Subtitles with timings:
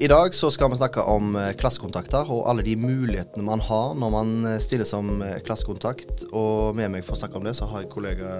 [0.00, 3.94] I dag så skal vi snakke om eh, klassekontakter og alle de mulighetene man har
[3.96, 6.26] når man eh, stiller som eh, klassekontakt.
[6.36, 8.34] Og med meg for å snakke om det, så har jeg kollega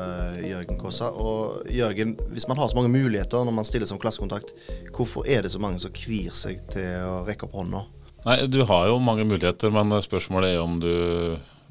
[0.45, 1.09] Jørgen Kåsa.
[1.17, 4.53] Og Jørgen, hvis man har så mange muligheter når man stiller som klassekontakt,
[4.93, 7.87] hvorfor er det så mange som kvir seg til å rekke opp hånda?
[8.27, 10.93] Nei, Du har jo mange muligheter, men spørsmålet er om du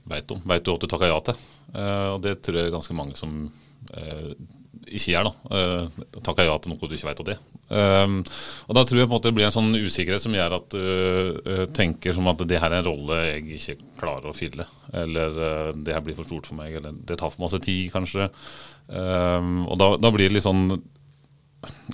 [0.09, 0.41] veit om.
[0.49, 1.45] Veit du at du takker ja til?
[2.15, 3.43] Og det tror jeg ganske mange som
[4.85, 5.29] ikke gjør.
[5.29, 7.37] da, uh, Takker ja til noe du ikke vet hva det.
[7.65, 8.19] Um,
[8.69, 10.75] og Da tror jeg på en måte det blir en sånn usikkerhet som gjør at
[10.75, 14.67] du uh, tenker som at det her er en rolle jeg ikke klarer å fylle.
[14.93, 17.87] Eller uh, det her blir for stort for meg, eller det tar for masse tid,
[17.93, 18.29] kanskje.
[18.87, 20.67] Um, og da, da, blir det litt sånn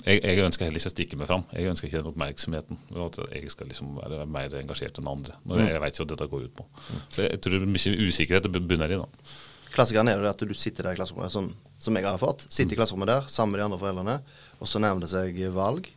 [0.04, 1.46] jeg, jeg, ønsker heller ikke å stikke meg fram.
[1.56, 2.80] Jeg ønsker ikke den oppmerksomheten.
[3.06, 5.38] At jeg skal liksom være mer engasjert enn andre.
[5.48, 6.66] Når jeg, jeg vet ikke hva dette går ut på.
[7.06, 9.00] Så jeg tror det er mye usikkerhet det bunner i.
[9.00, 9.32] da.
[9.72, 12.44] Klassikeren er det at du sitter der i klasserommet, sånn som jeg har erfart.
[12.52, 14.16] Sitter i klasserommet der sammen med de andre foreldrene,
[14.60, 15.88] og så nærmer det seg valg.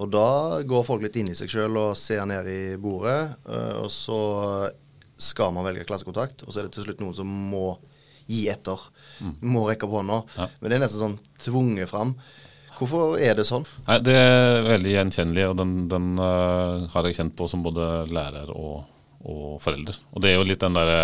[0.00, 3.72] Og da går folk litt inn i seg sjøl og ser ned i bordet, eh,
[3.82, 4.20] og så
[5.20, 7.74] skal man velge klassekontakt, og så er det til slutt noen som må
[8.30, 8.80] gi etter.
[9.20, 9.34] Mm.
[9.52, 10.20] Må rekke opp hånda.
[10.38, 10.46] Ja.
[10.60, 12.14] Men det er nesten sånn tvunget fram.
[12.78, 13.66] Hvorfor er det sånn?
[13.84, 18.06] Nei, Det er veldig gjenkjennelig, og den, den uh, har jeg kjent på som både
[18.08, 18.86] lærer og,
[19.28, 19.98] og forelder.
[20.14, 21.02] Og det er jo litt den derre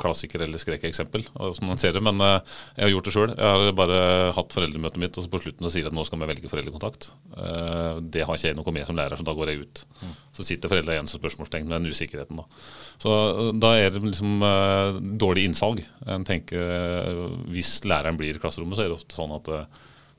[0.00, 1.24] klassiker eller skrekkeksempel,
[1.56, 2.02] som man ser det.
[2.04, 2.38] Men uh,
[2.76, 3.32] jeg har gjort det sjøl.
[3.34, 4.00] Jeg har bare
[4.36, 7.10] hatt foreldremøtet mitt, og så på slutten sier at nå skal vi velge foreldrekontakt.
[7.32, 9.82] Uh, det har ikke jeg noe med som lærer, så da går jeg ut.
[10.02, 10.14] Mm.
[10.38, 12.42] Så sitter foreldra igjen som spørsmålstegn med den usikkerheten.
[12.42, 12.62] Da.
[13.02, 14.46] Så uh, da er det liksom
[15.18, 15.82] dårlig innsalg.
[16.06, 16.62] En tenker,
[17.50, 19.52] Hvis læreren blir i klasserommet, så er det ofte sånn at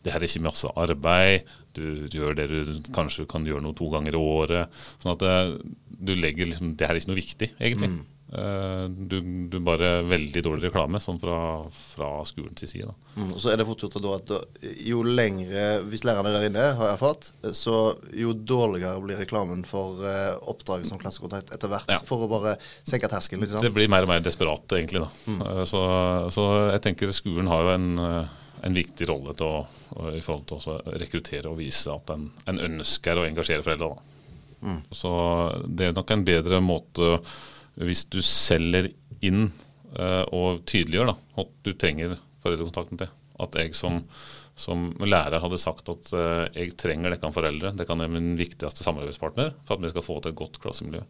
[0.05, 3.89] det her er ikke masse arbeid, du gjør det du kanskje kan gjøre noe to
[3.91, 4.77] ganger i året.
[5.01, 5.25] sånn at
[5.97, 7.89] du legger liksom, Det her er ikke noe viktig, egentlig.
[7.93, 8.05] Mm.
[8.33, 11.37] Eh, du, du, bare veldig dårlig reklame sånn fra,
[11.71, 12.91] fra skolens side.
[13.15, 14.33] Mm, og så er det fort gjort at
[14.83, 20.35] jo lengre, hvis lærerne der inne har erfart, så jo dårligere blir reklamen for uh,
[20.51, 21.87] oppdraget som klassekontakt etter hvert.
[21.93, 22.01] Ja.
[22.07, 23.47] For å bare senke terskelen.
[23.47, 25.05] Det blir mer og mer desperat, egentlig.
[25.31, 25.39] Mm.
[25.45, 25.85] Uh, så,
[26.35, 27.89] så, jeg tenker skolen har jo en,
[28.67, 29.65] en viktig rolle til å,
[30.11, 33.95] i forhold til å rekruttere og vise at en, en ønsker å engasjere foreldre.
[34.67, 34.81] Mm.
[34.91, 35.11] Så
[35.69, 37.21] det er nok en bedre måte
[37.77, 38.89] hvis du selger
[39.25, 39.49] inn
[39.97, 43.13] uh, og tydeliggjør da, at du trenger foreldrekontakten til.
[43.37, 43.99] At jeg som,
[44.57, 47.75] som lærer hadde sagt at uh, jeg trenger dere foreldre.
[47.77, 51.03] Det kan være min viktigste samarbeidspartner for at vi skal få til et godt klassemiljø.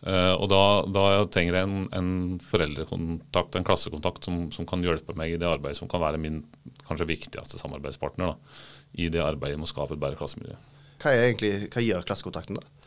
[0.00, 2.10] Uh, og da, da, trenger jeg en, en,
[2.42, 6.42] foreldrekontakt, en klassekontakt, som, som, kan hjelpe meg i det arbeidet som kan være min
[6.88, 8.60] kanskje viktigste samarbeidspartner da,
[8.98, 10.56] i det arbeidet med å skape et bedre klassemiljø.
[11.00, 12.79] Hva, egentlig, hva gjør klassekontakten da?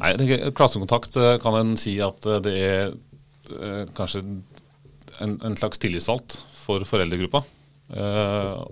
[0.00, 0.14] Nei,
[0.56, 2.84] Klassekontakt eh, kan en si at eh, det er
[3.52, 4.22] eh, kanskje
[5.20, 7.42] en, en slags tillitsvalgt for foreldregruppa.
[7.92, 8.62] Uh,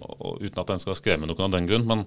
[0.41, 1.85] uten at en skal skremme noen av den grunn.
[1.89, 2.05] Men,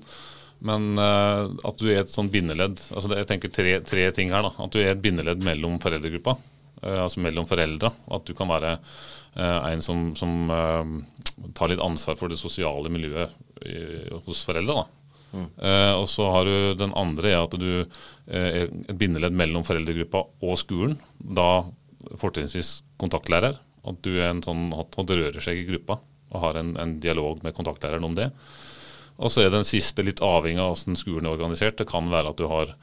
[0.65, 2.79] men eh, at du er et sånn bindeledd.
[2.89, 4.47] altså det, Jeg tenker tre, tre, ting her.
[4.47, 6.37] da, At du er et bindeledd mellom foreldregruppa,
[6.81, 7.93] uh, altså mellom foreldra.
[8.17, 8.77] At du kan være
[9.33, 10.43] en som, som
[11.57, 13.33] tar litt ansvar for det sosiale miljøet
[14.27, 14.83] hos foreldre.
[14.83, 15.02] da
[15.33, 17.69] Uh, og så har du den andre er at du
[18.29, 20.99] er et bindeledd mellom foreldregruppa og skolen.
[21.17, 21.65] Da
[22.19, 23.57] fortrinnsvis kontaktlærer.
[23.83, 25.99] At du er en sånn, at han rører seg i gruppa
[26.33, 28.29] og har en, en dialog med kontaktlæreren om det.
[29.21, 31.77] Og så er den siste litt avhengig av hvordan skolen er organisert.
[31.77, 32.73] Det kan være at du har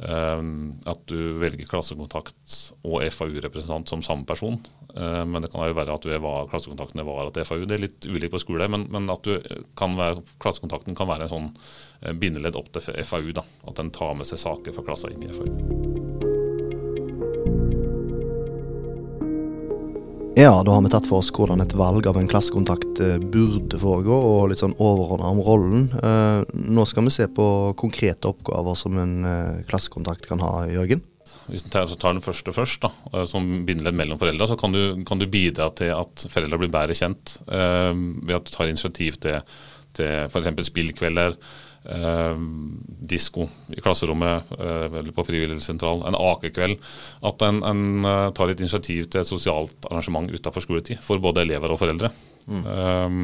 [0.00, 2.54] at du velger klassekontakt
[2.88, 4.56] og FAU-representant som samme person.
[4.94, 7.66] Uh, men det kan jo være at du er klassekontakten er vara til FAU.
[7.68, 9.28] Det er litt ulikt på skole, men, men at
[9.78, 11.52] kan være, klassekontakten kan være en sånn
[12.00, 13.32] Eh, bindeledd opp til FAU.
[13.32, 15.89] da, At den tar med seg saker fra klassa inn i FAU.
[20.40, 23.76] Ja, da har vi tatt for oss hvordan et valg av en klassekontakt eh, burde
[23.76, 25.82] foregå, og litt sånn overordna om rollen.
[26.00, 27.44] Eh, nå skal vi se på
[27.76, 29.12] konkrete oppgaver som en
[29.68, 31.02] klassekontakt kan ha, Jørgen.
[31.50, 35.20] Hvis du tar, den første først, da, som bindeledd mellom foreldre, så kan du, kan
[35.20, 39.44] du, bidra til at foreldre blir bedre kjent eh, ved at du tar initiativ til,
[39.98, 40.54] til f.eks.
[40.70, 41.36] spillkvelder
[41.84, 42.36] eh,
[43.10, 46.80] disko i klasserommet eh, eller på frivilligsentralen, en akekveld.
[47.26, 51.44] At en, en uh, tar litt initiativ til et sosialt arrangement utenfor skoletid for både
[51.44, 52.10] elever og foreldre.
[52.46, 52.64] Mm.
[52.64, 53.20] Eh,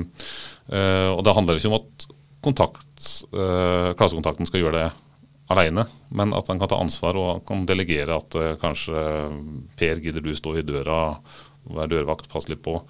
[0.77, 2.07] eh, og Det handler ikke om at
[2.47, 4.87] kontakt, uh, klassekontakten skal gjøre det
[5.53, 9.03] alene, men at han kan ta ansvar og kan delegere at kanskje
[9.79, 11.21] Per, gidder du stå i døra,
[11.71, 12.81] være dørvakt, passe litt på.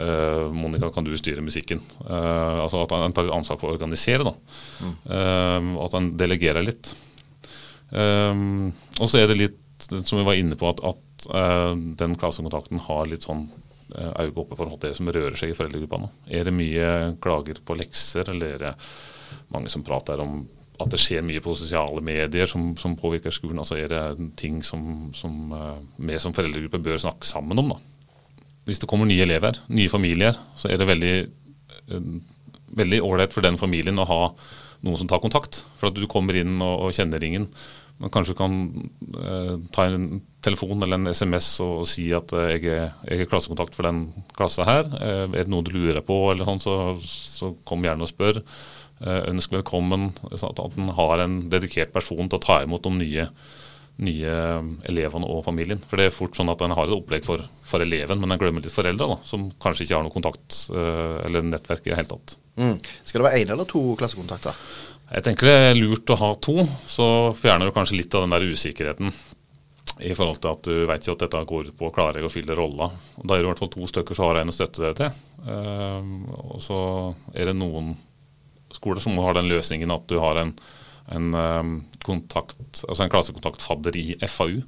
[0.00, 1.80] Uh, Monica, kan du styre musikken?
[2.00, 4.24] Uh, altså At han tar litt ansvar for å organisere.
[4.24, 4.32] da.
[4.80, 4.94] Mm.
[5.04, 6.94] Uh, at han delegerer litt.
[7.92, 11.26] og så er det litt, som vi var inne på, at, at
[12.00, 13.50] den klassekontakten har litt sånn
[13.92, 16.08] øye oppe for det som rører seg i foreldregruppa nå.
[16.32, 16.86] Er det mye
[17.20, 18.72] klager på lekser, eller er det
[19.52, 20.40] mange som prater om
[20.80, 23.60] at det skjer mye på sosiale medier som, som påvirker skolen.
[23.60, 25.52] Altså er det ting som, som
[26.00, 27.74] vi som foreldregruppe bør snakke sammen om.
[27.74, 27.91] da.
[28.68, 31.14] Hvis det kommer nye elever, nye familier, så er det veldig
[32.78, 34.20] veldig ålreit for den familien å ha
[34.82, 35.62] noen som tar kontakt.
[35.78, 37.48] For at du kommer inn og, og kjenner ringen.
[38.02, 38.54] Men kanskje du kan
[39.20, 43.30] eh, ta en telefon eller en SMS og, si at eh, jeg, er, jeg, er,
[43.30, 44.88] klassekontakt for den klassa her.
[44.98, 48.42] Eh, er det noe du lurer på, eller sånn, så, så kom gjerne og spør.
[49.02, 50.10] Eh, ønsk velkommen.
[50.32, 53.28] At en har en dedikert person til å ta imot de nye,
[54.02, 54.36] nye
[54.90, 55.80] elevene og familien.
[55.88, 58.40] For det er fort sånn at en har et opplegg for, for eleven, men en
[58.40, 62.00] glemmer litt foreldre, da, som kanskje ikke har noe kontakt eh, eller nettverk i det
[62.00, 62.36] hele tatt.
[62.60, 62.78] Mm.
[63.02, 64.58] Skal det være én eller to klassekontakter?
[65.12, 67.06] Jeg tenker det er lurt å ha to, så
[67.36, 69.12] fjerner du kanskje litt av den der usikkerheten.
[70.02, 72.30] I forhold til at du vet ikke at dette går ut på å klare å
[72.32, 72.88] fylle rolla.
[73.18, 75.18] Da er det i hvert fall to stykker som har en å støtte deg til.
[75.44, 76.00] Uh,
[76.54, 76.78] og så
[77.34, 77.92] er det noen
[78.72, 80.54] skoler som har den løsningen at du har en,
[81.12, 81.74] en, um,
[82.04, 84.62] kontakt, altså en klassekontaktfadder i FAU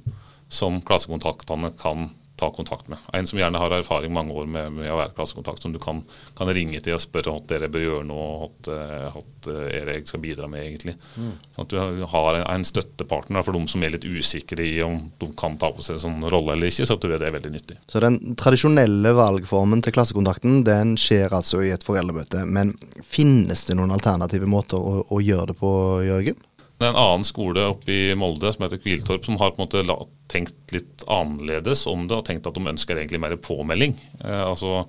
[0.51, 2.97] som klassekontaktene kan ta kontakt med.
[3.13, 6.01] En som gjerne har erfaring mange år med, med å være klassekontakt, som du kan,
[6.35, 8.19] kan, ringe til og spørre hva dere bør gjøre nå,
[8.65, 10.95] hva dere skal bidra med egentlig.
[11.15, 11.31] Mm.
[11.55, 14.99] Sånn at du har en, en støttepartner for de som er litt usikre i om
[15.21, 17.37] de kan ta på seg en sånn rolle eller ikke, så tror jeg det er
[17.37, 17.79] veldig nyttig.
[17.91, 23.79] Så den tradisjonelle valgformen til klassekontakten den skjer altså i et foreldremøte, men finnes det
[23.79, 25.71] noen alternative måter å, å gjøre det på,
[26.09, 26.43] Jørgen?
[26.75, 29.67] Det er en annen skole oppe i Molde som heter Kviltorp, som har på en
[29.67, 33.95] måte tenkt litt annerledes om det og tenkt at de ønsker egentlig mer påmelding.
[34.19, 34.83] Eh, altså,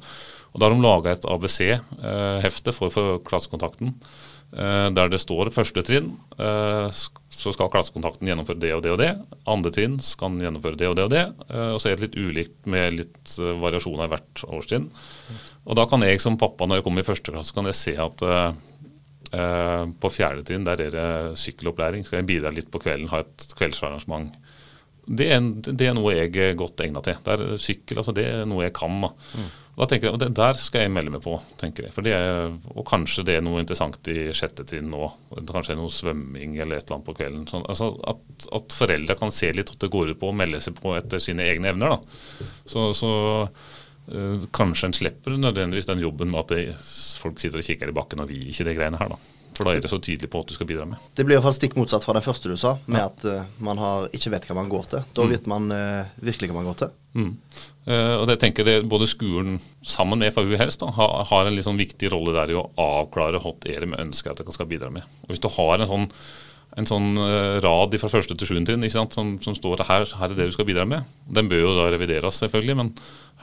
[0.50, 3.94] og Da har de laga et ABC-hefte for, for, klassekontakten.
[4.56, 6.87] Eh, der det står første trinn eh,
[7.37, 9.11] så skal klassekontakten gjennomføre det og det og det.
[9.47, 11.27] Andre trinn skal gjennomføre det og det og det.
[11.50, 14.88] Eh, og så er det litt ulikt med litt eh, variasjoner hvert årstrinn.
[15.67, 17.94] Og da kan jeg som pappa når jeg kommer i første klasse, kan jeg se
[18.00, 18.86] at eh, Eh,
[19.31, 21.08] på fjerde trinn der er det
[21.43, 22.06] sykkelopplæring.
[22.06, 24.34] Skal jeg bidra litt på kvelden, ha et kveldsarrangement.
[25.06, 27.14] Det er, det er noe jeg er godt egna til.
[27.23, 28.96] Det er sykkel, altså det er noe jeg kan.
[29.05, 29.12] Da.
[29.38, 29.52] Mm.
[29.78, 31.94] da tenker jeg, og Der skal jeg melde meg på, tenker jeg.
[32.11, 35.06] Er, og kanskje det er noe interessant i sjette trinn nå.
[35.46, 37.46] Kanskje noe svømming eller et eller annet på kvelden.
[37.50, 38.25] Sånn, altså at,
[38.58, 41.23] at, foreldre kan se litt at det går ut på å melde seg på etter
[41.23, 41.94] sine egne evner.
[41.94, 42.50] Da.
[42.67, 43.12] Så, så
[44.55, 46.67] kanskje en slipper nødvendigvis den jobben med at det,
[47.19, 49.14] folk sitter og kikker i bakken og vi ikke de greiene her.
[49.14, 49.19] da.
[49.56, 51.00] For da er det så tydelig på at du skal bidra med.
[51.17, 53.08] Det blir i hvert fall stikk motsatt fra den første du sa, med ja.
[53.08, 55.06] at uh, man har, ikke vet hva man går til.
[55.17, 55.32] Da mm.
[55.32, 56.94] vet man uh, virkelig hva man går til.
[57.17, 57.31] Mm.
[57.88, 59.55] og det tenker jeg Både skolen
[59.88, 62.67] sammen med FAU helst da, har, har, en litt sånn viktig rolle der i å
[62.76, 65.06] avklare hva det er de ønsker at de skal bidra med.
[65.25, 66.05] Og Hvis du har en sånn
[66.76, 70.37] en sånn uh, rad fra første til sjuende trinn som, som, står her, her er
[70.37, 71.06] det du skal bidra med.
[71.25, 72.90] Den bør jo da revideres selvfølgelig men,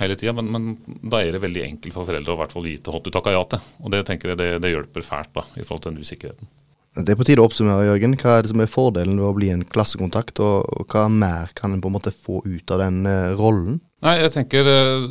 [0.01, 2.93] hele tida, men, men, da er det veldig enkelt for foreldre å hvert fall vite
[2.93, 3.71] hva du takker ja til.
[3.81, 6.51] Og Det tenker jeg det, det hjelper fælt da, i forhold til den usikkerheten.
[6.93, 8.13] Det er på tide å oppsummere, Jørgen.
[8.21, 11.73] Hva er det som er fordelen ved å bli en klassekontakt, og, hva mer kan
[11.73, 13.79] en på en måte få ut av den uh, rollen?
[14.03, 15.05] Nei, jeg tenker uh,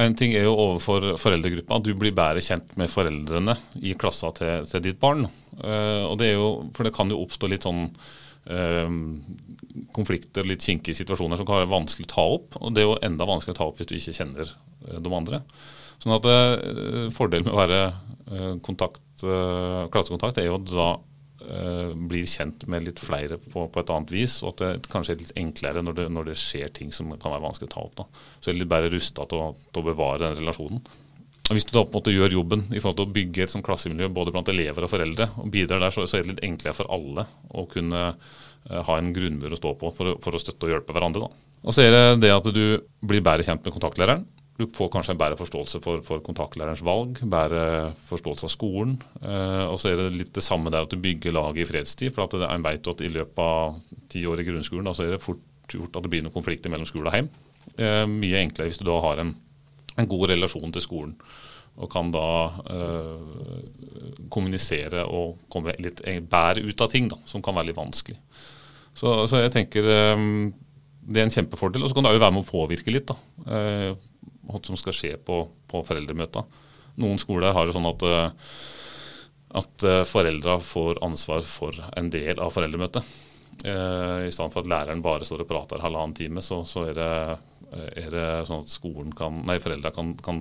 [0.00, 4.64] En ting er jo overfor foreldregruppa du blir bedre kjent med foreldrene i klassa til,
[4.70, 5.26] til ditt barn.
[5.60, 8.88] Uh, og det er jo, For det kan jo oppstå litt sånn uh,
[9.96, 12.56] konflikter, litt kinkige situasjoner som kan være vanskelig å ta opp.
[12.62, 15.42] Og det er jo enda vanskeligere å ta opp hvis du ikke kjenner de andre.
[16.00, 16.26] Sånn at
[17.12, 17.80] Fordelen med å være
[18.64, 20.94] kontakt, klassekontakt er jo da
[21.44, 25.16] uh, blir kjent med litt flere på, på, et annet vis, og at det kanskje
[25.16, 27.84] er litt enklere når det, når det, skjer ting som kan være vanskelig å ta
[27.84, 27.94] opp.
[28.00, 28.24] Da.
[28.38, 30.82] Så er det litt bedre rusta til, til, å bevare den relasjonen.
[31.50, 33.52] Og Hvis du da på en måte gjør jobben i forhold til å bygge et
[33.52, 36.44] sånt klassemiljø både blant elever og foreldre, og bidrar der, så, så er det litt
[36.46, 40.42] enklere for alle å kunne uh, ha en grunnmur å stå på for, for, å
[40.42, 41.26] støtte og hjelpe hverandre.
[41.26, 41.56] Da.
[41.66, 42.62] Og så er det det at du
[43.02, 44.22] blir bedre kjent med kontaktlæreren.
[44.60, 48.96] Du får kanskje en bedre forståelse for, for kontaktlærerens valg, bedre forståelse av skolen.
[49.22, 52.12] Eh, og så er det litt det samme der at du bygger laget i fredstid.
[52.12, 53.78] For at en vet at i løpet av
[54.12, 56.72] ti år i grunnskolen da, så er det fort gjort at det blir noen konflikter
[56.72, 57.30] mellom skole og hjem.
[57.80, 59.32] Eh, mye enklere hvis du da har en,
[59.96, 61.16] en god relasjon til skolen.
[61.80, 62.28] Og kan da
[62.76, 63.66] eh,
[64.28, 68.18] kommunisere og komme litt bedre ut av ting da, som kan være litt vanskelig.
[68.92, 70.28] Så, så jeg tenker eh,
[71.00, 71.80] det er en kjempefordel.
[71.80, 73.08] Og så kan det òg være med å påvirke litt.
[73.08, 73.96] da.
[74.66, 76.44] Som skal skje på, på foreldremøta.
[77.00, 78.52] Noen skoler har det sånn at, eh,
[79.62, 83.16] at eh, foreldra får ansvar for en del av foreldremøtet.
[83.64, 86.94] Eh, I stedet for at læreren bare står og prater halvannen time, så, så er,
[86.98, 87.10] det,
[87.94, 90.40] er, det, sånn at skolen kan, nei, foreldra kan, kan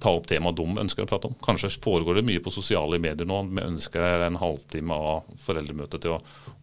[0.00, 1.36] ta opp temaet de ønsker å prate om.
[1.44, 3.42] Kanskje foregår det mye på sosiale medier nå.
[3.52, 6.20] Vi ønsker en halvtime av foreldremøtet til å,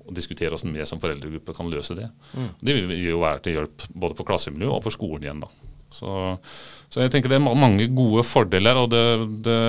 [0.08, 2.10] å diskutere hvordan vi som foreldregruppe kan løse det.
[2.34, 2.50] Mm.
[2.60, 5.46] Det vil jo være til hjelp både for klassemiljøet og for skolen igjen.
[5.46, 5.67] da.
[5.94, 6.10] Så,
[6.89, 8.79] så, jeg tenker det er mange gode fordeler.
[8.79, 9.06] og det,
[9.48, 9.62] det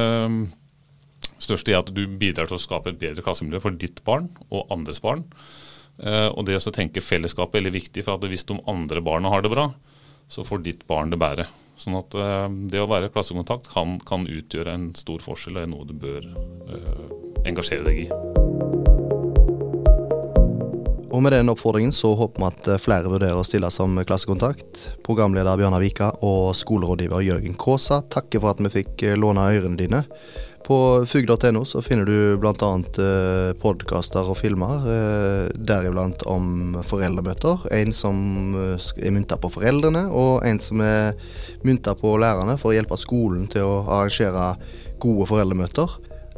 [1.39, 4.71] største er at du bidrar til å skape et bedre klassemiljø for ditt barn og
[4.75, 5.25] andres barn.
[5.99, 9.33] Eh, og det å tenke fellesskapet er veldig viktig, for at hvis de andre barna
[9.33, 9.71] har det bra,
[10.29, 11.49] så får ditt barn det bedre.
[11.79, 15.71] Sånn at eh, det å være klassekontakt kan, kan utgjøre en stor forskjell og er
[15.75, 17.07] noe du bør uh,
[17.47, 18.28] engasjere deg i.
[21.09, 24.83] Og med den oppfordringen så håper vi at flere vurderer å stille som klassekontakt.
[25.07, 30.05] Programleder Bjørnar Vika og skolerådgiver Jørgen Kaasa takker for at vi fikk låne ørene dine.
[30.69, 32.71] På fugl.no så finner du bl.a.
[33.01, 37.65] Eh, podkaster og filmer, eh, deriblant om foreldremøter.
[37.73, 38.19] En som
[38.59, 41.17] eh, er mynta på foreldrene, og en som er
[41.65, 44.51] mynta på lærerne for å hjelpe skolen til å arrangere
[45.01, 45.97] gode foreldremøter.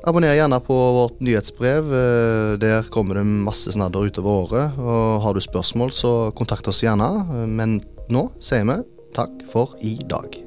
[0.09, 1.93] Abonner gjerne på vårt nyhetsbrev.
[1.93, 4.79] Eh, der kommer det masse snadder utover året.
[4.81, 7.11] Og har du spørsmål, så kontakt oss gjerne.
[7.29, 8.81] Eh, men nå sier vi
[9.17, 10.41] takk for i dag.